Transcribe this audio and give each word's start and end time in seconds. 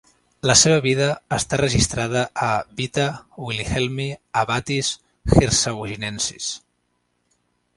La 0.51 0.53
seva 0.59 0.77
vida 0.83 1.09
està 1.35 1.59
registrada 1.61 2.23
a 2.47 2.47
"Vita 2.79 3.05
Willihelmi 3.49 4.09
abbatis 4.45 4.91
Hirsaugiensis". 5.37 6.53